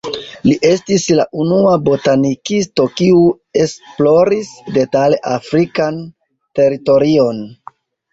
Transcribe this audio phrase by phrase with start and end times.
[0.49, 3.19] Li estis la unua botanikisto, kiu
[3.65, 6.01] esploris detale afrikan
[6.61, 7.45] teritorion.